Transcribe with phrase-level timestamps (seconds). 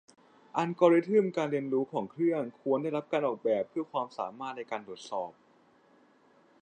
[0.57, 5.31] อัลกอริทึมการเรียนรู้ของเครื่องควรได้รับการออกแบบเพื่อความสามารถในการตรวจสอบ